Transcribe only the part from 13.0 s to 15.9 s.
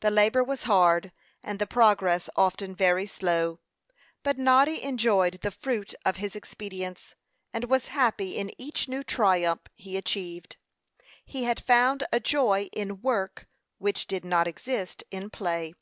work which did not exist in play.